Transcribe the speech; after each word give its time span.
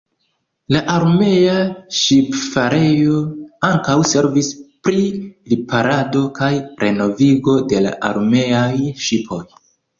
La 0.75 0.79
armea 0.93 1.57
ŝipfarejo 1.97 3.19
ankaŭ 3.69 3.95
servis 4.13 4.51
pri 4.89 5.05
riparado 5.55 6.25
kaj 6.41 6.53
renovigo 6.87 7.59
de 7.75 7.87
la 7.89 7.97
armeaj 8.13 8.69
ŝipoj. 9.07 9.43